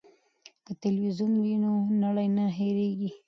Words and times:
که 0.65 0.71
تلویزیون 0.83 1.33
وي 1.43 1.55
نو 1.63 1.71
نړۍ 2.03 2.27
نه 2.37 2.45
هیریږي. 2.57 3.09